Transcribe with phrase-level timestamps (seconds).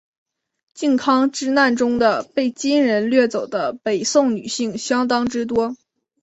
[0.73, 5.75] 靖康之难中的被金人掠走的北宋女性相当之多。